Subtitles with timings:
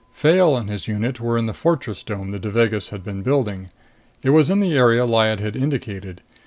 [0.13, 3.69] Fayle and his unit were in the fortress dome the Devagas had been building.
[4.23, 6.21] It was in the area Lyad had indicated.